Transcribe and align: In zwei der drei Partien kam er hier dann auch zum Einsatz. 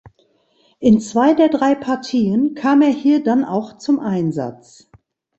In 0.79 0.99
zwei 0.99 1.35
der 1.35 1.49
drei 1.49 1.75
Partien 1.75 2.55
kam 2.55 2.81
er 2.81 2.89
hier 2.89 3.23
dann 3.23 3.45
auch 3.45 3.77
zum 3.77 3.99
Einsatz. 3.99 4.89